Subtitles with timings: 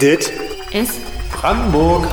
[0.00, 0.32] Dit
[0.72, 1.00] ist
[1.32, 2.06] Brandenburg.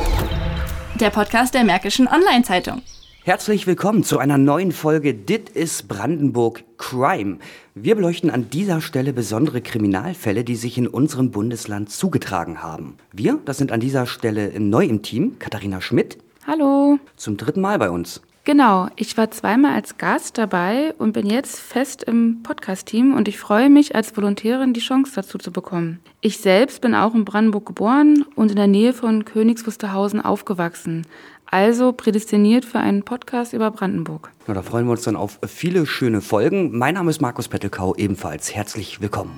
[1.00, 2.82] der Podcast der Märkischen Online-Zeitung.
[3.24, 7.38] Herzlich willkommen zu einer neuen Folge Dit ist Brandenburg Crime.
[7.76, 12.98] Wir beleuchten an dieser Stelle besondere Kriminalfälle, die sich in unserem Bundesland zugetragen haben.
[13.12, 17.00] Wir, das sind an dieser Stelle neu im Team, Katharina Schmidt, Hallo.
[17.16, 18.22] zum dritten Mal bei uns.
[18.48, 23.38] Genau, ich war zweimal als Gast dabei und bin jetzt fest im Podcast-Team und ich
[23.38, 26.00] freue mich, als Volontärin die Chance dazu zu bekommen.
[26.22, 31.06] Ich selbst bin auch in Brandenburg geboren und in der Nähe von Königs Wusterhausen aufgewachsen.
[31.46, 34.32] Also prädestiniert für einen Podcast über Brandenburg.
[34.48, 36.78] Na, da freuen wir uns dann auf viele schöne Folgen.
[36.78, 39.38] Mein Name ist Markus Pettelkau, ebenfalls herzlich willkommen.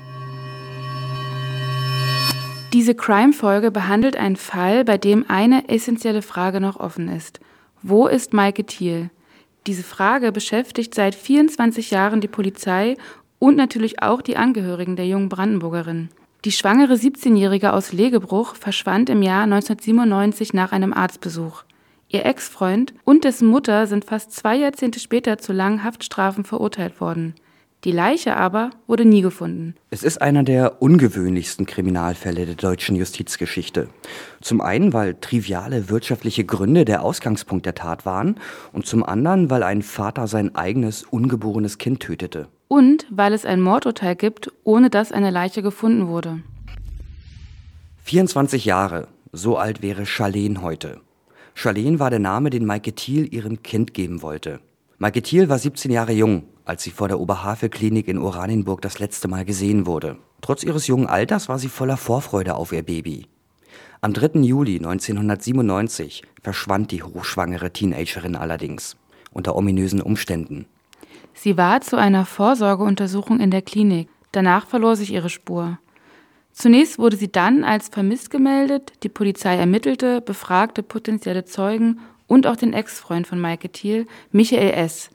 [2.74, 7.40] Diese Crime-Folge behandelt einen Fall, bei dem eine essentielle Frage noch offen ist.
[7.82, 9.10] Wo ist Maike Thiel?
[9.66, 12.98] Diese Frage beschäftigt seit 24 Jahren die Polizei
[13.40, 16.10] und natürlich auch die Angehörigen der jungen Brandenburgerin.
[16.44, 21.64] Die schwangere 17-Jährige aus Legebruch verschwand im Jahr 1997 nach einem Arztbesuch.
[22.10, 27.34] Ihr Ex-Freund und dessen Mutter sind fast zwei Jahrzehnte später zu langen Haftstrafen verurteilt worden.
[27.86, 29.74] Die Leiche aber wurde nie gefunden.
[29.90, 33.88] Es ist einer der ungewöhnlichsten Kriminalfälle der deutschen Justizgeschichte.
[34.42, 38.36] Zum einen, weil triviale wirtschaftliche Gründe der Ausgangspunkt der Tat waren
[38.74, 42.50] und zum anderen, weil ein Vater sein eigenes ungeborenes Kind tötete.
[42.68, 46.42] Und weil es ein Mordurteil gibt, ohne dass eine Leiche gefunden wurde.
[48.04, 51.00] 24 Jahre, so alt wäre Charlene heute.
[51.54, 54.60] Charlene war der Name, den Maike Thiel ihrem Kind geben wollte.
[55.02, 59.30] Maike Thiel war 17 Jahre jung, als sie vor der Oberhavel-Klinik in Oranienburg das letzte
[59.30, 60.18] Mal gesehen wurde.
[60.42, 63.28] Trotz ihres jungen Alters war sie voller Vorfreude auf ihr Baby.
[64.02, 64.42] Am 3.
[64.42, 68.98] Juli 1997 verschwand die hochschwangere Teenagerin allerdings,
[69.32, 70.66] unter ominösen Umständen.
[71.34, 74.10] Sie war zu einer Vorsorgeuntersuchung in der Klinik.
[74.34, 75.80] Danach verlor sich ihre Spur.
[76.52, 82.56] Zunächst wurde sie dann als vermisst gemeldet, die Polizei ermittelte, befragte potenzielle Zeugen und auch
[82.56, 85.10] den Ex-Freund von Maike Thiel, Michael S.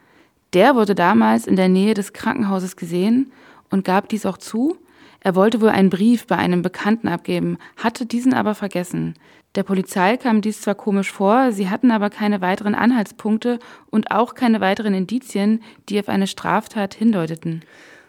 [0.52, 3.32] Der wurde damals in der Nähe des Krankenhauses gesehen
[3.70, 4.76] und gab dies auch zu.
[5.20, 9.14] Er wollte wohl einen Brief bei einem Bekannten abgeben, hatte diesen aber vergessen.
[9.54, 13.60] Der Polizei kam dies zwar komisch vor, sie hatten aber keine weiteren Anhaltspunkte
[13.91, 17.62] und auch keine weiteren Indizien, die auf eine Straftat hindeuteten.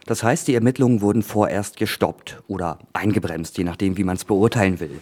[0.07, 4.79] Das heißt, die Ermittlungen wurden vorerst gestoppt oder eingebremst, je nachdem, wie man es beurteilen
[4.79, 4.99] will.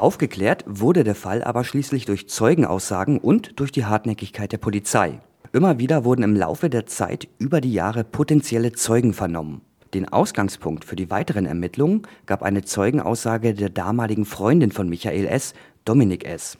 [0.00, 5.20] Aufgeklärt wurde der Fall aber schließlich durch Zeugenaussagen und durch die Hartnäckigkeit der Polizei.
[5.52, 9.60] Immer wieder wurden im Laufe der Zeit über die Jahre potenzielle Zeugen vernommen.
[9.92, 15.52] Den Ausgangspunkt für die weiteren Ermittlungen gab eine Zeugenaussage der damaligen Freundin von Michael S.,
[15.84, 16.56] Dominik S.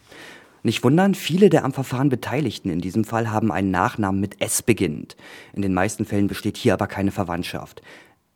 [0.63, 4.63] Nicht wundern, viele der am Verfahren Beteiligten in diesem Fall haben einen Nachnamen mit S
[4.63, 5.17] beginnend.
[5.55, 7.81] In den meisten Fällen besteht hier aber keine Verwandtschaft.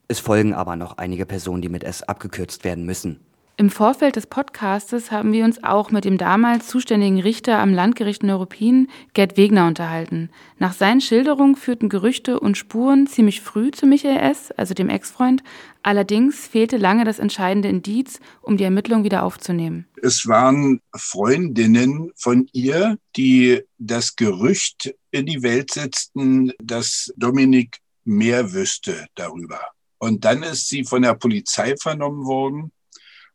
[0.08, 3.20] Es folgen aber noch einige Personen, die mit S abgekürzt werden müssen.
[3.56, 8.24] Im Vorfeld des Podcastes haben wir uns auch mit dem damals zuständigen Richter am Landgericht
[8.24, 10.30] Neuruppin, Gerd Wegner, unterhalten.
[10.58, 15.44] Nach seinen Schilderungen führten Gerüchte und Spuren ziemlich früh zu Michael S., also dem Ex-Freund.
[15.84, 19.86] Allerdings fehlte lange das entscheidende Indiz, um die Ermittlung wieder aufzunehmen.
[20.02, 28.52] Es waren Freundinnen von ihr, die das Gerücht in die Welt setzten, dass Dominik mehr
[28.52, 29.60] wüsste darüber.
[29.98, 32.72] Und dann ist sie von der Polizei vernommen worden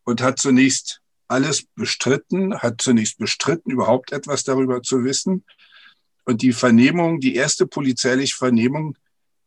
[0.04, 5.46] und hat zunächst alles bestritten, hat zunächst bestritten, überhaupt etwas darüber zu wissen.
[6.26, 8.98] Und die Vernehmung, die erste polizeiliche Vernehmung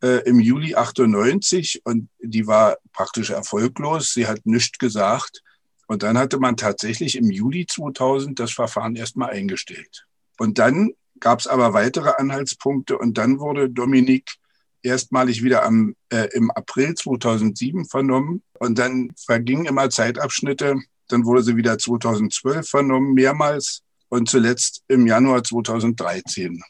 [0.02, 4.12] äh, im Juli 98, und die war praktisch erfolglos.
[4.14, 5.42] Sie hat nichts gesagt.
[5.86, 10.06] Und dann hatte man tatsächlich im Juli 2000 das Verfahren erstmal eingestellt.
[10.38, 14.36] Und dann gab es aber weitere Anhaltspunkte und dann wurde Dominik
[14.82, 20.76] erstmalig wieder am, äh, im April 2007 vernommen und dann vergingen immer Zeitabschnitte.
[21.08, 26.62] Dann wurde sie wieder 2012 vernommen, mehrmals und zuletzt im Januar 2013.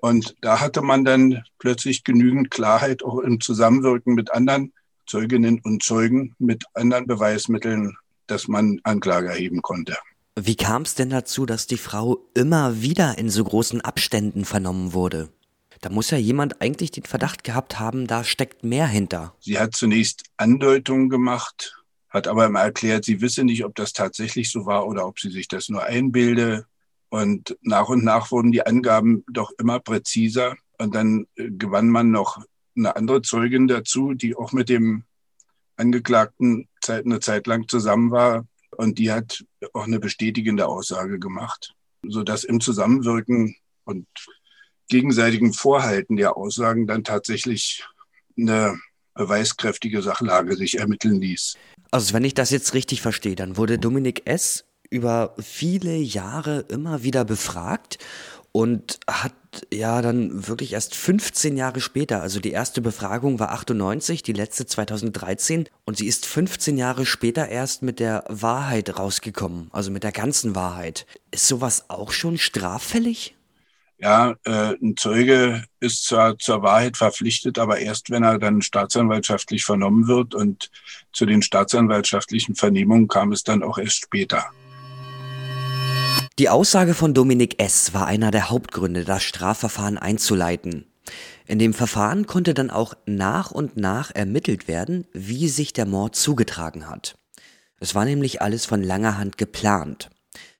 [0.00, 4.72] Und da hatte man dann plötzlich genügend Klarheit auch im Zusammenwirken mit anderen
[5.06, 7.96] Zeuginnen und Zeugen, mit anderen Beweismitteln,
[8.26, 9.96] dass man Anklage erheben konnte.
[10.38, 14.92] Wie kam es denn dazu, dass die Frau immer wieder in so großen Abständen vernommen
[14.92, 15.30] wurde?
[15.86, 19.36] Da muss ja jemand eigentlich den Verdacht gehabt haben, da steckt mehr hinter.
[19.38, 24.50] Sie hat zunächst Andeutungen gemacht, hat aber immer erklärt, sie wisse nicht, ob das tatsächlich
[24.50, 26.66] so war oder ob sie sich das nur einbilde.
[27.08, 30.56] Und nach und nach wurden die Angaben doch immer präziser.
[30.76, 32.44] Und dann äh, gewann man noch
[32.76, 35.04] eine andere Zeugin dazu, die auch mit dem
[35.76, 38.44] Angeklagten eine Zeit lang zusammen war.
[38.76, 43.54] Und die hat auch eine bestätigende Aussage gemacht, sodass im Zusammenwirken
[43.84, 44.08] und
[44.88, 47.84] gegenseitigen Vorhalten der Aussagen dann tatsächlich
[48.38, 48.78] eine
[49.14, 51.56] beweiskräftige Sachlage sich ermitteln ließ.
[51.90, 54.64] Also wenn ich das jetzt richtig verstehe, dann wurde Dominik S.
[54.90, 57.98] über viele Jahre immer wieder befragt
[58.52, 59.34] und hat
[59.72, 64.66] ja dann wirklich erst 15 Jahre später, also die erste Befragung war 98, die letzte
[64.66, 70.12] 2013 und sie ist 15 Jahre später erst mit der Wahrheit rausgekommen, also mit der
[70.12, 71.06] ganzen Wahrheit.
[71.30, 73.35] Ist sowas auch schon straffällig?
[73.98, 79.64] Ja, äh, ein Zeuge ist zwar zur Wahrheit verpflichtet, aber erst wenn er dann staatsanwaltschaftlich
[79.64, 80.70] vernommen wird und
[81.12, 84.44] zu den staatsanwaltschaftlichen Vernehmungen kam es dann auch erst später.
[86.38, 87.94] Die Aussage von Dominik S.
[87.94, 90.84] war einer der Hauptgründe, das Strafverfahren einzuleiten.
[91.46, 96.14] In dem Verfahren konnte dann auch nach und nach ermittelt werden, wie sich der Mord
[96.14, 97.16] zugetragen hat.
[97.80, 100.10] Es war nämlich alles von langer Hand geplant.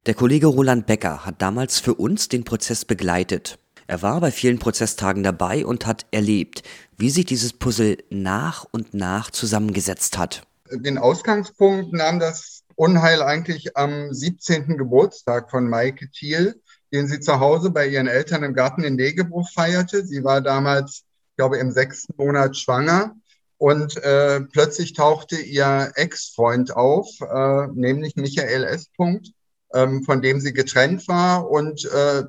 [0.07, 3.59] Der Kollege Roland Becker hat damals für uns den Prozess begleitet.
[3.89, 6.63] Er war bei vielen Prozesstagen dabei und hat erlebt,
[6.97, 10.47] wie sich dieses Puzzle nach und nach zusammengesetzt hat.
[10.71, 14.79] Den Ausgangspunkt nahm das Unheil eigentlich am 17.
[14.79, 16.61] Geburtstag von Maike Thiel,
[16.93, 20.07] den sie zu Hause bei ihren Eltern im Garten in Negebruch feierte.
[20.07, 23.17] Sie war damals, ich glaube, im sechsten Monat schwanger.
[23.59, 28.89] Und äh, plötzlich tauchte ihr Ex-Freund auf, äh, nämlich Michael S.
[28.97, 29.33] Punkt,
[29.77, 31.51] ähm, von dem sie getrennt war.
[31.51, 32.25] Und äh,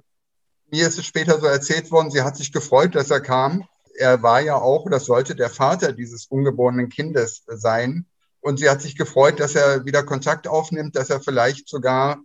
[0.69, 3.65] mir ist es später so erzählt worden, sie hat sich gefreut, dass er kam.
[3.97, 8.05] Er war ja auch, das sollte der Vater dieses ungeborenen Kindes sein.
[8.41, 12.19] Und sie hat sich gefreut, dass er wieder Kontakt aufnimmt, dass er vielleicht sogar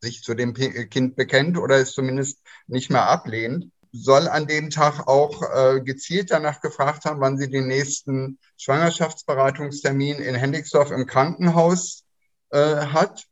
[0.00, 3.70] sich zu dem Kind bekennt oder es zumindest nicht mehr ablehnt.
[3.92, 10.16] Soll an dem Tag auch äh, gezielt danach gefragt haben, wann sie den nächsten Schwangerschaftsberatungstermin
[10.16, 12.04] in Hendigsdorf im Krankenhaus
[12.50, 13.26] äh, hat.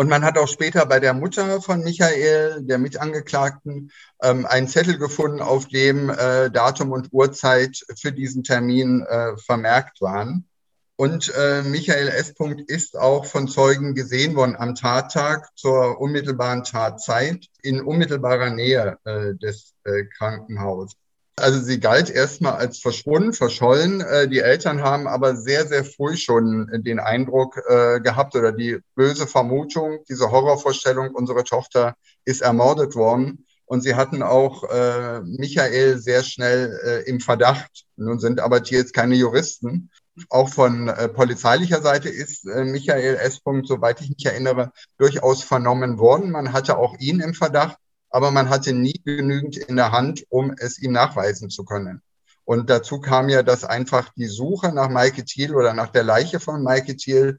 [0.00, 3.90] Und man hat auch später bei der Mutter von Michael, der Mitangeklagten,
[4.22, 10.00] ähm, einen Zettel gefunden, auf dem äh, Datum und Uhrzeit für diesen Termin äh, vermerkt
[10.00, 10.48] waren.
[10.96, 12.32] Und äh, Michael S.
[12.66, 19.34] ist auch von Zeugen gesehen worden am Tattag zur unmittelbaren Tatzeit in unmittelbarer Nähe äh,
[19.34, 19.74] des
[20.16, 20.96] Krankenhauses.
[21.40, 24.00] Also sie galt erstmal als verschwunden, verschollen.
[24.00, 28.78] Äh, die Eltern haben aber sehr, sehr früh schon den Eindruck äh, gehabt oder die
[28.94, 31.94] böse Vermutung, diese Horrorvorstellung, unsere Tochter
[32.24, 33.46] ist ermordet worden.
[33.64, 37.84] Und sie hatten auch äh, Michael sehr schnell äh, im Verdacht.
[37.96, 39.90] Nun sind aber die jetzt keine Juristen.
[40.28, 43.40] Auch von äh, polizeilicher Seite ist äh, Michael S.
[43.62, 46.32] soweit ich mich erinnere, durchaus vernommen worden.
[46.32, 47.76] Man hatte auch ihn im Verdacht
[48.10, 52.02] aber man hatte nie genügend in der Hand, um es ihm nachweisen zu können.
[52.44, 56.40] Und dazu kam ja, dass einfach die Suche nach Maike Thiel oder nach der Leiche
[56.40, 57.38] von Maike Thiel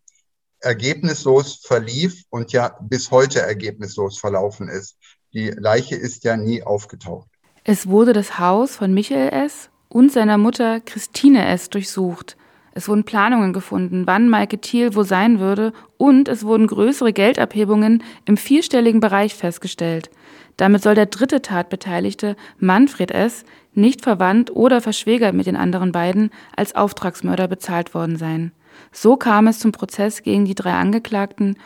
[0.62, 4.96] ergebnislos verlief und ja bis heute ergebnislos verlaufen ist.
[5.34, 7.28] Die Leiche ist ja nie aufgetaucht.
[7.64, 9.70] Es wurde das Haus von Michael S.
[9.90, 11.70] und seiner Mutter Christine S.
[11.70, 12.38] durchsucht.
[12.74, 18.04] Es wurden Planungen gefunden, wann Maike Thiel wo sein würde, und es wurden größere Geldabhebungen
[18.26, 20.10] im vierstelligen Bereich festgestellt.
[20.58, 23.44] Damit soll der dritte Tatbeteiligte, Manfred S.,
[23.74, 28.52] nicht verwandt oder verschwägert mit den anderen beiden, als Auftragsmörder bezahlt worden sein.
[28.92, 31.58] So kam es zum Prozess gegen die drei Angeklagten.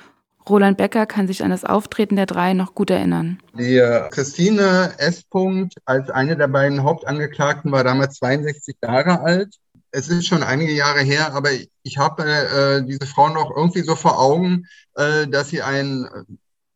[0.47, 3.39] Roland Becker kann sich an das Auftreten der drei noch gut erinnern.
[3.57, 5.23] Die äh, Christine S.
[5.85, 9.55] als eine der beiden Hauptangeklagten war damals 62 Jahre alt.
[9.91, 11.49] Es ist schon einige Jahre her, aber
[11.83, 16.07] ich habe äh, diese Frau noch irgendwie so vor Augen, äh, dass sie ein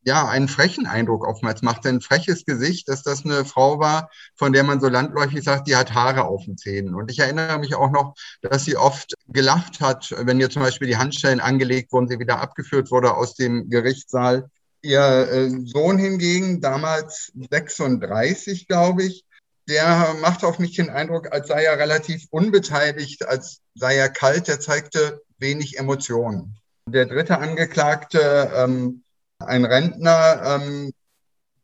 [0.02, 1.86] ja, einen frechen Eindruck oftmals macht.
[1.86, 5.76] Ein freches Gesicht, dass das eine Frau war, von der man so landläufig sagt, die
[5.76, 6.94] hat Haare auf den Zähnen.
[6.94, 10.88] Und ich erinnere mich auch noch, dass sie oft gelacht hat, wenn ihr zum Beispiel
[10.88, 14.48] die Handschellen angelegt wurden, sie wieder abgeführt wurde aus dem Gerichtssaal.
[14.82, 19.24] Ihr äh, Sohn hingegen, damals 36, glaube ich,
[19.68, 24.48] der macht auf mich den Eindruck, als sei er relativ unbeteiligt, als sei er kalt,
[24.48, 26.58] der zeigte wenig Emotionen.
[26.86, 29.04] Der dritte Angeklagte, ähm,
[29.40, 30.92] ein Rentner, ähm,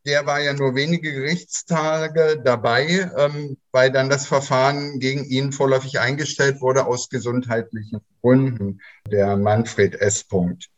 [0.06, 5.99] der war ja nur wenige Gerichtstage dabei, ähm, weil dann das Verfahren gegen ihn vorläufig
[5.99, 8.80] eingestellt wurde aus gesundheitlichen Gründen,
[9.11, 10.23] der Manfred S.
[10.25, 10.68] Punkt.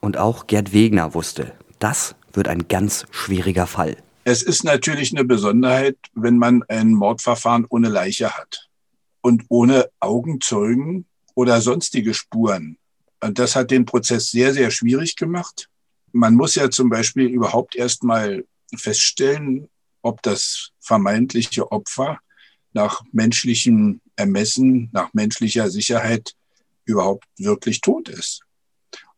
[0.00, 3.96] Und auch Gerd Wegner wusste, das wird ein ganz schwieriger Fall.
[4.24, 8.68] Es ist natürlich eine Besonderheit, wenn man ein Mordverfahren ohne Leiche hat
[9.20, 12.78] und ohne Augenzeugen oder sonstige Spuren.
[13.20, 15.68] Und das hat den Prozess sehr, sehr schwierig gemacht
[16.16, 18.44] man muss ja zum Beispiel überhaupt erstmal
[18.74, 19.68] feststellen,
[20.02, 22.18] ob das vermeintliche Opfer
[22.72, 26.32] nach menschlichem Ermessen, nach menschlicher Sicherheit
[26.84, 28.42] überhaupt wirklich tot ist.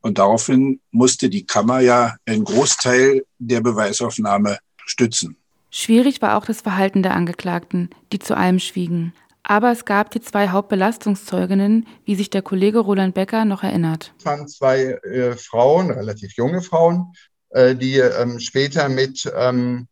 [0.01, 5.37] Und daraufhin musste die Kammer ja einen Großteil der Beweisaufnahme stützen.
[5.71, 9.13] Schwierig war auch das Verhalten der Angeklagten, die zu allem schwiegen.
[9.49, 14.13] Aber es gab die zwei Hauptbelastungszeuginnen, wie sich der Kollege Roland Becker noch erinnert.
[14.19, 17.15] Es waren zwei äh, Frauen, relativ junge Frauen,
[17.49, 19.89] äh, die ähm, später mit, ähm,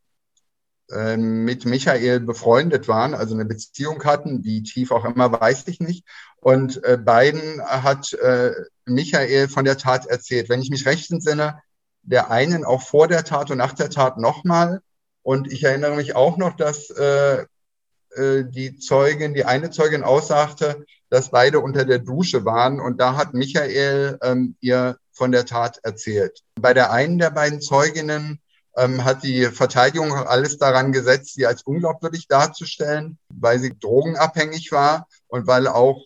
[0.91, 5.81] äh, mit Michael befreundet waren, also eine Beziehung hatten, wie tief auch immer, weiß ich
[5.81, 6.05] nicht.
[6.37, 8.53] Und äh, beiden hat äh,
[8.85, 10.51] Michael von der Tat erzählt.
[10.51, 11.63] Wenn ich mich recht entsinne,
[12.03, 14.83] der einen auch vor der Tat und nach der Tat nochmal.
[15.23, 17.47] Und ich erinnere mich auch noch, dass äh,
[18.17, 22.81] die Zeugin, die eine Zeugin aussagte, dass beide unter der Dusche waren.
[22.81, 26.41] Und da hat Michael ähm, ihr von der Tat erzählt.
[26.61, 28.41] Bei der einen der beiden Zeuginnen
[28.77, 35.09] ähm, hat die Verteidigung alles daran gesetzt, sie als unglaubwürdig darzustellen, weil sie drogenabhängig war
[35.29, 36.03] und weil auch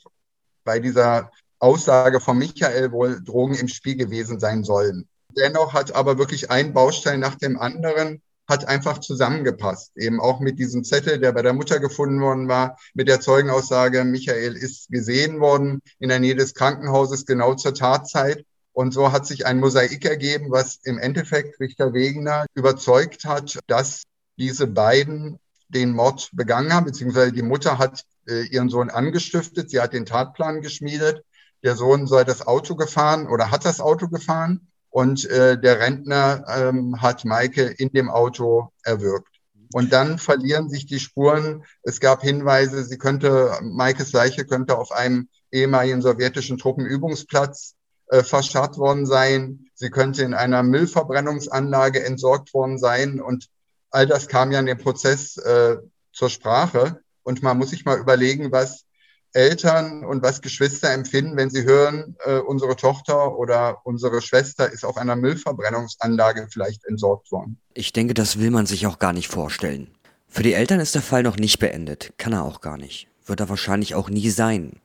[0.65, 5.09] bei dieser Aussage von Michael wohl Drogen im Spiel gewesen sein sollen.
[5.37, 9.93] Dennoch hat aber wirklich ein Baustein nach dem anderen hat einfach zusammengepasst.
[9.97, 14.05] Eben auch mit diesem Zettel, der bei der Mutter gefunden worden war, mit der Zeugenaussage,
[14.05, 18.45] Michael ist gesehen worden in der Nähe des Krankenhauses genau zur Tatzeit.
[18.73, 24.03] Und so hat sich ein Mosaik ergeben, was im Endeffekt Richter Wegener überzeugt hat, dass
[24.37, 25.39] diese beiden
[25.69, 30.07] den Mord begangen haben, beziehungsweise die Mutter hat äh, ihren Sohn angestiftet, sie hat den
[30.07, 31.25] Tatplan geschmiedet,
[31.63, 36.45] der Sohn soll das Auto gefahren oder hat das Auto gefahren und äh, der Rentner
[36.49, 39.41] ähm, hat Maike in dem Auto erwürgt.
[39.73, 41.65] Und dann verlieren sich die Spuren.
[41.83, 47.77] Es gab Hinweise, sie könnte, Maikes Leiche könnte auf einem ehemaligen sowjetischen Truppenübungsplatz
[48.09, 49.67] äh, verscharrt worden sein.
[49.75, 53.21] Sie könnte in einer Müllverbrennungsanlage entsorgt worden sein.
[53.21, 53.47] Und
[53.91, 55.77] all das kam ja in dem Prozess äh,
[56.13, 57.01] zur Sprache.
[57.23, 58.85] Und man muss sich mal überlegen, was
[59.33, 64.85] Eltern und was Geschwister empfinden, wenn sie hören, äh, unsere Tochter oder unsere Schwester ist
[64.85, 67.59] auf einer Müllverbrennungsanlage vielleicht entsorgt worden.
[67.75, 69.89] Ich denke, das will man sich auch gar nicht vorstellen.
[70.29, 73.41] Für die Eltern ist der Fall noch nicht beendet, kann er auch gar nicht, wird
[73.41, 74.81] er wahrscheinlich auch nie sein.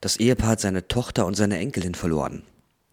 [0.00, 2.42] Das Ehepaar hat seine Tochter und seine Enkelin verloren.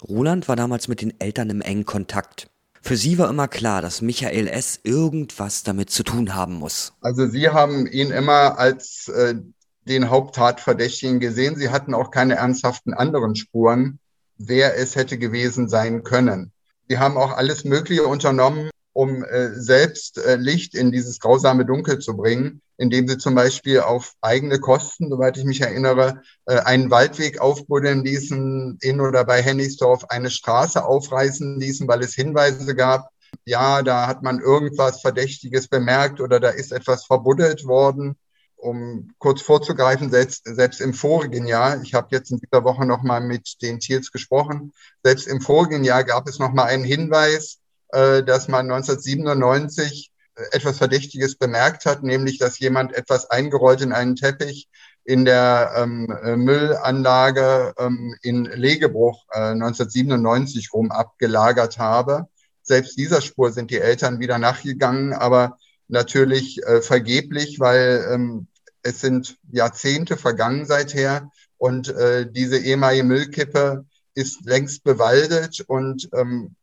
[0.07, 2.47] Roland war damals mit den Eltern im engen Kontakt.
[2.81, 4.79] Für sie war immer klar, dass Michael S.
[4.83, 6.93] irgendwas damit zu tun haben muss.
[7.01, 9.35] Also sie haben ihn immer als äh,
[9.85, 11.55] den Haupttatverdächtigen gesehen.
[11.55, 13.99] Sie hatten auch keine ernsthaften anderen Spuren,
[14.37, 16.51] wer es hätte gewesen sein können.
[16.87, 21.99] Sie haben auch alles Mögliche unternommen, um äh, selbst äh, Licht in dieses grausame Dunkel
[21.99, 26.91] zu bringen, indem sie zum Beispiel auf eigene Kosten, soweit ich mich erinnere, äh, einen
[26.91, 33.09] Waldweg aufbuddeln ließen, in oder bei Hennigsdorf eine Straße aufreißen ließen, weil es Hinweise gab,
[33.45, 38.17] ja, da hat man irgendwas Verdächtiges bemerkt oder da ist etwas verbuddelt worden
[38.61, 43.21] um kurz vorzugreifen, selbst, selbst im vorigen Jahr, ich habe jetzt in dieser Woche nochmal
[43.21, 48.47] mit den Tiers gesprochen, selbst im vorigen Jahr gab es nochmal einen Hinweis, äh, dass
[48.47, 54.69] man 1997 äh, etwas Verdächtiges bemerkt hat, nämlich dass jemand etwas eingerollt in einen Teppich
[55.03, 62.27] in der ähm, äh, Müllanlage ähm, in Legebruch äh, 1997 rum abgelagert habe.
[62.61, 68.47] Selbst dieser Spur sind die Eltern wieder nachgegangen, aber natürlich äh, vergeblich, weil ähm,
[68.83, 76.55] es sind Jahrzehnte vergangen seither und äh, diese ehemalige Müllkippe ist längst bewaldet und ähm,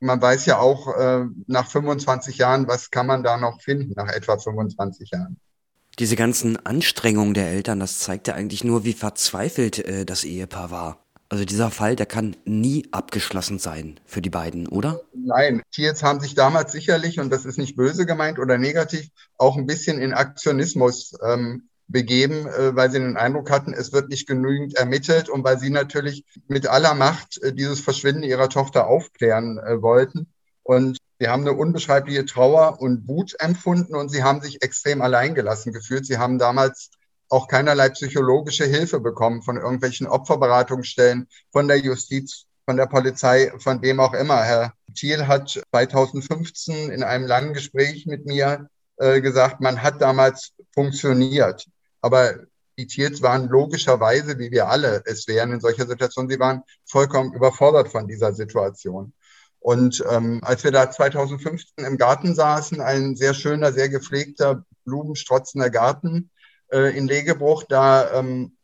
[0.00, 4.08] man weiß ja auch äh, nach 25 Jahren, was kann man da noch finden nach
[4.08, 5.40] etwa 25 Jahren.
[5.98, 10.70] Diese ganzen Anstrengungen der Eltern, das zeigt ja eigentlich nur, wie verzweifelt äh, das Ehepaar
[10.70, 11.05] war.
[11.28, 15.00] Also dieser Fall, der kann nie abgeschlossen sein für die beiden, oder?
[15.12, 19.56] Nein, Tierz haben sich damals sicherlich, und das ist nicht böse gemeint oder negativ, auch
[19.56, 24.26] ein bisschen in Aktionismus ähm, begeben, äh, weil sie den Eindruck hatten, es wird nicht
[24.26, 29.58] genügend ermittelt und weil sie natürlich mit aller Macht äh, dieses Verschwinden ihrer Tochter aufklären
[29.58, 30.28] äh, wollten.
[30.62, 35.72] Und sie haben eine unbeschreibliche Trauer und Wut empfunden und sie haben sich extrem alleingelassen
[35.72, 36.06] gefühlt.
[36.06, 36.90] Sie haben damals
[37.28, 43.82] auch keinerlei psychologische Hilfe bekommen von irgendwelchen Opferberatungsstellen, von der Justiz, von der Polizei, von
[43.82, 44.42] wem auch immer.
[44.42, 50.52] Herr Thiel hat 2015 in einem langen Gespräch mit mir äh, gesagt, man hat damals
[50.72, 51.66] funktioniert.
[52.00, 52.34] Aber
[52.78, 57.32] die Thiels waren logischerweise, wie wir alle es wären in solcher Situation, sie waren vollkommen
[57.32, 59.12] überfordert von dieser Situation.
[59.60, 65.70] Und ähm, als wir da 2015 im Garten saßen, ein sehr schöner, sehr gepflegter, blumenstrotzender
[65.70, 66.30] Garten,
[66.70, 68.56] äh, in Legebruch, da ähm,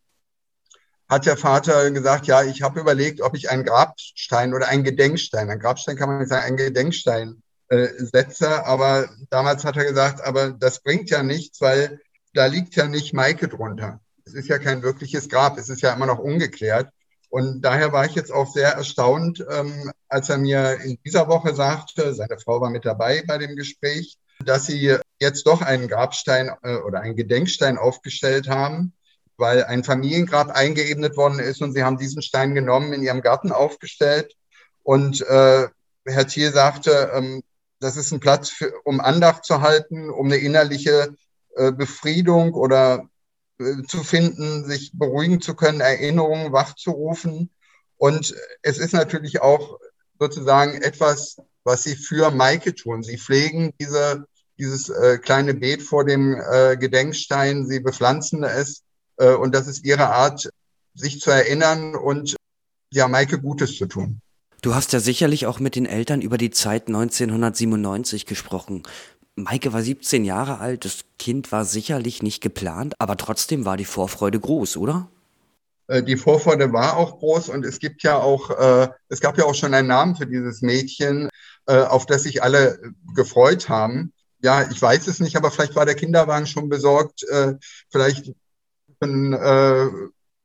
[1.09, 5.51] hat der Vater gesagt, ja, ich habe überlegt, ob ich einen Grabstein oder einen Gedenkstein,
[5.51, 10.23] ein Grabstein kann man nicht sagen, einen Gedenkstein äh, setze, aber damals hat er gesagt,
[10.23, 12.01] aber das bringt ja nichts, weil
[12.35, 14.01] da liegt ja nicht Maike drunter.
[14.25, 16.89] Es ist ja kein wirkliches Grab, es ist ja immer noch ungeklärt.
[17.29, 21.55] Und daher war ich jetzt auch sehr erstaunt, ähm, als er mir in dieser Woche
[21.55, 26.51] sagte, seine Frau war mit dabei bei dem Gespräch, dass sie jetzt doch einen Grabstein
[26.63, 28.93] äh, oder einen Gedenkstein aufgestellt haben.
[29.39, 33.51] weil ein Familiengrab eingeebnet worden ist und sie haben diesen Stein genommen, in ihrem Garten
[33.51, 34.37] aufgestellt.
[34.85, 35.69] Und äh,
[36.05, 37.43] Herr Thiel sagte, ähm,
[37.81, 41.15] das ist ein Platz, für, um Andacht zu halten, um eine innerliche
[41.57, 43.09] äh, Befriedung oder
[43.59, 47.51] äh, zu finden, sich beruhigen zu können, Erinnerungen wachzurufen.
[47.97, 49.79] Und es ist natürlich auch
[50.19, 53.03] sozusagen etwas, was sie für Maike tun.
[53.03, 54.25] Sie pflegen diese,
[54.63, 58.83] dieses äh, kleine Beet vor dem äh, Gedenkstein, sie bepflanzen es
[59.17, 60.49] äh, und das ist ihre Art,
[60.95, 62.37] sich zu erinnern und
[62.93, 64.21] ja, Maike Gutes zu tun.
[64.61, 68.85] Du hast ja sicherlich auch mit den Eltern über die Zeit 1997 gesprochen.
[69.35, 73.87] Maike war 17 Jahre alt, das Kind war sicherlich nicht geplant, aber trotzdem war die
[73.87, 75.09] Vorfreude groß, oder?
[75.89, 79.45] Äh, die Vorfreude war auch groß und es gibt ja auch, äh, es gab ja
[79.45, 81.29] auch schon einen Namen für dieses Mädchen,
[81.67, 82.79] äh, auf das sich alle
[83.15, 84.13] gefreut haben.
[84.43, 87.25] Ja, ich weiß es nicht, aber vielleicht war der Kinderwagen schon besorgt.
[87.91, 88.33] Vielleicht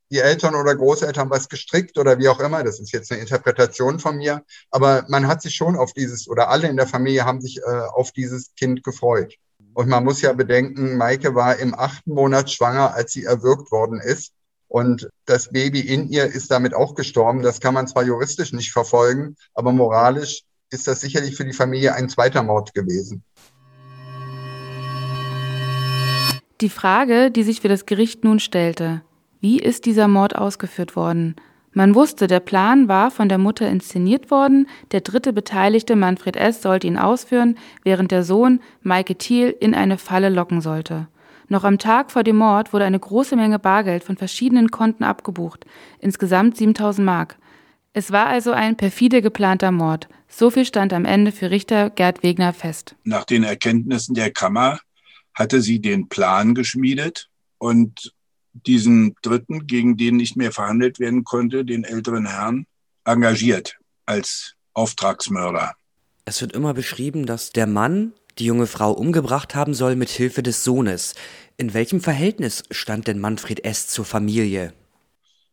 [0.09, 2.63] die Eltern oder Großeltern was gestrickt oder wie auch immer.
[2.63, 4.43] Das ist jetzt eine Interpretation von mir.
[4.71, 7.61] Aber man hat sich schon auf dieses, oder alle in der Familie haben sich äh,
[7.65, 9.35] auf dieses Kind gefreut.
[9.73, 13.99] Und man muss ja bedenken, Maike war im achten Monat schwanger, als sie erwürgt worden
[13.99, 14.31] ist.
[14.69, 17.41] Und das Baby in ihr ist damit auch gestorben.
[17.41, 21.93] Das kann man zwar juristisch nicht verfolgen, aber moralisch ist das sicherlich für die Familie
[21.95, 23.23] ein zweiter Mord gewesen.
[26.59, 29.03] Die Frage, die sich für das Gericht nun stellte,
[29.39, 31.35] wie ist dieser Mord ausgeführt worden?
[31.71, 36.63] Man wusste, der Plan war von der Mutter inszeniert worden, der dritte Beteiligte Manfred S.
[36.63, 41.07] sollte ihn ausführen, während der Sohn Maike Thiel in eine Falle locken sollte.
[41.47, 45.67] Noch am Tag vor dem Mord wurde eine große Menge Bargeld von verschiedenen Konten abgebucht,
[45.99, 47.37] insgesamt 7000 Mark.
[47.93, 50.09] Es war also ein perfide geplanter Mord.
[50.27, 52.95] So viel stand am Ende für Richter Gerd Wegner fest.
[53.03, 54.79] Nach den Erkenntnissen der Kammer
[55.37, 57.29] hatte sie den Plan geschmiedet
[57.59, 58.11] und
[58.53, 62.65] diesen Dritten, gegen den nicht mehr verhandelt werden konnte, den älteren Herrn,
[63.05, 63.77] engagiert
[64.07, 65.75] als Auftragsmörder.
[66.25, 70.41] Es wird immer beschrieben, dass der Mann die junge Frau umgebracht haben soll mit Hilfe
[70.41, 71.13] des Sohnes.
[71.55, 73.87] In welchem Verhältnis stand denn Manfred S.
[73.87, 74.73] zur Familie?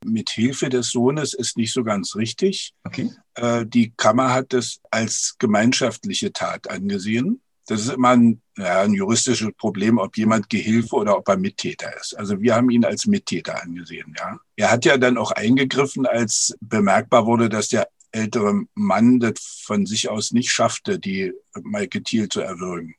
[0.03, 2.73] Mit Hilfe des Sohnes ist nicht so ganz richtig.
[2.85, 3.11] Okay.
[3.35, 7.41] Äh, die Kammer hat es als gemeinschaftliche Tat angesehen.
[7.67, 11.97] Das ist immer ein, ja, ein juristisches Problem, ob jemand Gehilfe oder ob er Mittäter
[11.99, 12.17] ist.
[12.19, 14.39] Also wir haben ihn als Mittäter angesehen, ja.
[14.57, 19.87] Er hat ja dann auch eingegriffen, als bemerkbar wurde, dass der ältere Mann das von
[19.87, 22.95] sich aus nicht schaffte, die Maike Thiel zu erwürgen.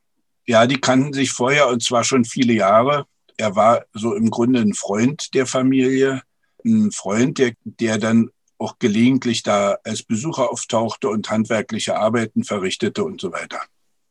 [0.46, 3.06] Ja, die kannten sich vorher und zwar schon viele Jahre.
[3.36, 6.22] Er war so im Grunde ein Freund der Familie,
[6.64, 13.04] ein Freund, der, der dann auch gelegentlich da als Besucher auftauchte und handwerkliche Arbeiten verrichtete
[13.04, 13.60] und so weiter.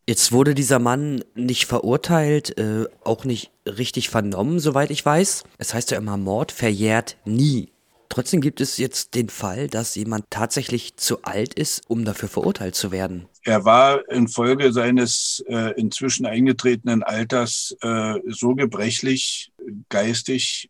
[0.07, 5.43] Jetzt wurde dieser Mann nicht verurteilt, äh, auch nicht richtig vernommen, soweit ich weiß.
[5.57, 7.69] Es heißt ja immer, Mord verjährt nie.
[8.09, 12.75] Trotzdem gibt es jetzt den Fall, dass jemand tatsächlich zu alt ist, um dafür verurteilt
[12.75, 13.27] zu werden.
[13.43, 19.51] Er war infolge seines äh, inzwischen eingetretenen Alters äh, so gebrechlich,
[19.89, 20.69] geistig,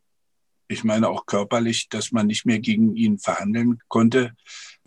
[0.69, 4.31] ich meine auch körperlich, dass man nicht mehr gegen ihn verhandeln konnte.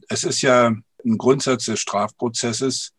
[0.09, 0.69] Es ist ja
[1.05, 2.93] ein Grundsatz des Strafprozesses,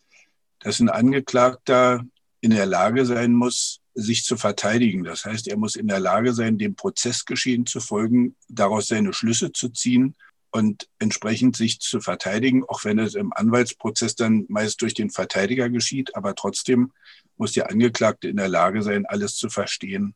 [0.59, 2.05] dass ein Angeklagter
[2.41, 5.03] in der Lage sein muss, sich zu verteidigen.
[5.03, 9.51] Das heißt, er muss in der Lage sein, dem Prozessgeschehen zu folgen, daraus seine Schlüsse
[9.51, 10.15] zu ziehen
[10.51, 15.69] und entsprechend sich zu verteidigen, auch wenn es im Anwaltsprozess dann meist durch den Verteidiger
[15.69, 16.15] geschieht.
[16.15, 16.91] Aber trotzdem
[17.37, 20.15] muss der Angeklagte in der Lage sein, alles zu verstehen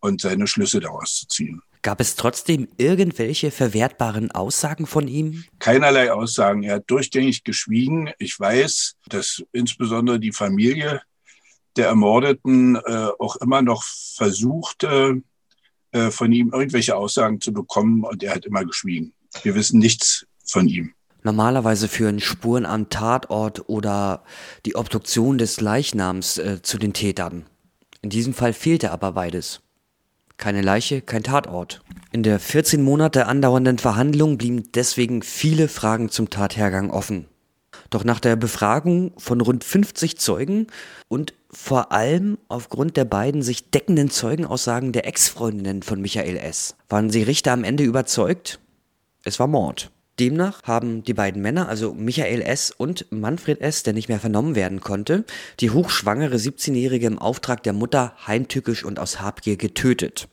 [0.00, 1.62] und seine Schlüsse daraus zu ziehen.
[1.84, 5.44] Gab es trotzdem irgendwelche verwertbaren Aussagen von ihm?
[5.58, 6.62] Keinerlei Aussagen.
[6.62, 8.10] Er hat durchgängig geschwiegen.
[8.18, 11.02] Ich weiß, dass insbesondere die Familie
[11.76, 15.20] der Ermordeten äh, auch immer noch versuchte,
[15.92, 19.12] äh, von ihm irgendwelche Aussagen zu bekommen und er hat immer geschwiegen.
[19.42, 20.94] Wir wissen nichts von ihm.
[21.22, 24.24] Normalerweise führen Spuren am Tatort oder
[24.64, 27.44] die Obduktion des Leichnams äh, zu den Tätern.
[28.00, 29.60] In diesem Fall fehlte aber beides.
[30.36, 31.82] Keine Leiche, kein Tatort.
[32.12, 37.26] In der 14 Monate andauernden Verhandlung blieben deswegen viele Fragen zum Tathergang offen.
[37.90, 40.66] Doch nach der Befragung von rund 50 Zeugen
[41.08, 46.76] und vor allem aufgrund der beiden sich deckenden Zeugenaussagen der Ex-Freundinnen von Michael S.
[46.88, 48.58] waren sie Richter am Ende überzeugt,
[49.24, 49.90] es war Mord.
[50.20, 52.70] Demnach haben die beiden Männer, also Michael S.
[52.70, 55.24] und Manfred S., der nicht mehr vernommen werden konnte,
[55.60, 60.28] die hochschwangere 17-Jährige im Auftrag der Mutter heimtückisch und aus Habgier getötet.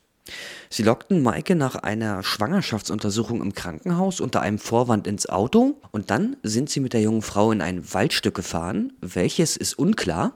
[0.70, 6.36] Sie lockten Maike nach einer Schwangerschaftsuntersuchung im Krankenhaus unter einem Vorwand ins Auto und dann
[6.42, 8.92] sind sie mit der jungen Frau in ein Waldstück gefahren.
[9.00, 10.34] Welches ist unklar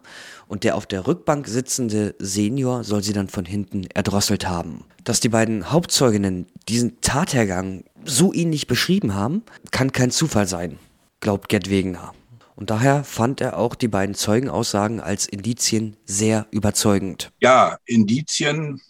[0.48, 4.84] und der auf der Rückbank sitzende Senior soll sie dann von hinten erdrosselt haben.
[5.04, 10.78] Dass die beiden Hauptzeuginnen diesen Tathergang so ähnlich beschrieben haben, kann kein Zufall sein,
[11.20, 12.14] glaubt Gerd Wegener.
[12.54, 17.30] Und daher fand er auch die beiden Zeugenaussagen als Indizien sehr überzeugend.
[17.40, 18.80] Ja, Indizien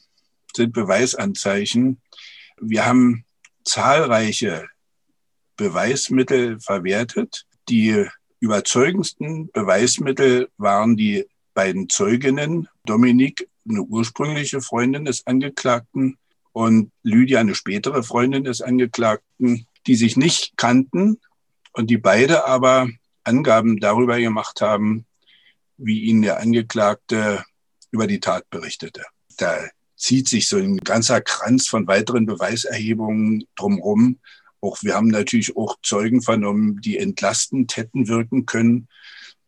[0.55, 2.01] sind Beweisanzeichen.
[2.61, 3.25] Wir haben
[3.65, 4.69] zahlreiche
[5.57, 7.45] Beweismittel verwertet.
[7.69, 8.07] Die
[8.39, 12.69] überzeugendsten Beweismittel waren die beiden Zeuginnen.
[12.85, 16.19] Dominik, eine ursprüngliche Freundin des Angeklagten,
[16.57, 21.21] und Lydia, eine spätere Freundin des Angeklagten, die sich nicht kannten
[21.75, 22.89] und die beide aber
[23.25, 25.05] Angaben darüber gemacht haben,
[25.77, 27.45] wie ihnen der Angeklagte
[27.91, 29.05] über die Tat berichtete.
[29.37, 34.19] Da zieht sich so ein ganzer Kranz von weiteren Beweiserhebungen drumherum.
[34.63, 38.89] Auch wir haben natürlich auch Zeugen vernommen, die entlastend hätten wirken können,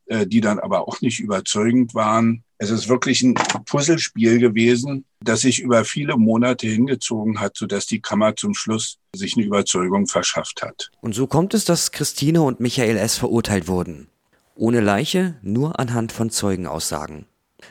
[0.09, 2.45] äh, die dann aber auch nicht überzeugend waren.
[2.61, 8.01] Es ist wirklich ein Puzzlespiel gewesen, das sich über viele Monate hingezogen hat, sodass die
[8.01, 10.91] Kammer zum Schluss sich eine Überzeugung verschafft hat.
[11.01, 13.17] Und so kommt es, dass Christine und Michael S.
[13.17, 14.09] verurteilt wurden.
[14.57, 17.27] Ohne Leiche, nur anhand von Zeugenaussagen.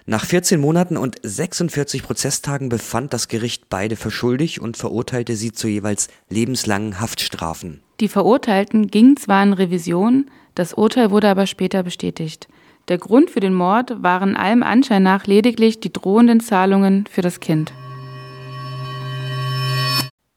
[0.06, 5.52] Nach 14 Monaten und 46 Prozesstagen befand das Gericht beide für schuldig und verurteilte sie
[5.52, 7.82] zu jeweils lebenslangen Haftstrafen.
[8.00, 12.48] Die Verurteilten gingen zwar in Revision, das Urteil wurde aber später bestätigt.
[12.88, 17.42] Der Grund für den Mord waren allem Anschein nach lediglich die drohenden Zahlungen für das
[17.42, 17.74] Kind.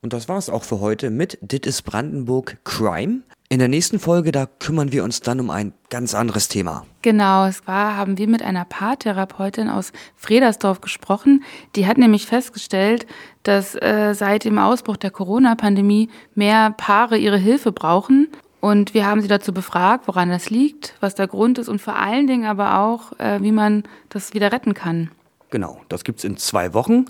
[0.02, 3.20] Und das war's auch für heute mit Dit is Brandenburg Crime.
[3.50, 6.86] In der nächsten Folge, da kümmern wir uns dann um ein ganz anderes Thema.
[7.02, 11.44] Genau, es war, haben wir mit einer Paartherapeutin aus Fredersdorf gesprochen.
[11.76, 13.06] Die hat nämlich festgestellt,
[13.44, 18.28] dass äh, seit dem Ausbruch der Corona-Pandemie mehr Paare ihre Hilfe brauchen.
[18.60, 21.96] Und wir haben sie dazu befragt, woran das liegt, was der Grund ist und vor
[21.96, 25.10] allen Dingen aber auch, äh, wie man das wieder retten kann.
[25.50, 27.06] Genau, das gibt's in zwei Wochen.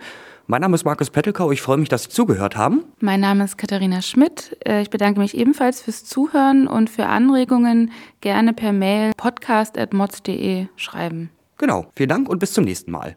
[0.46, 1.52] Mein Name ist Markus Pettelkau.
[1.52, 2.82] Ich freue mich, dass Sie zugehört haben.
[2.98, 4.56] Mein Name ist Katharina Schmidt.
[4.66, 11.30] Äh, ich bedanke mich ebenfalls fürs Zuhören und für Anregungen gerne per Mail podcast.mods.de schreiben.
[11.58, 11.86] Genau.
[11.94, 13.16] Vielen Dank und bis zum nächsten Mal.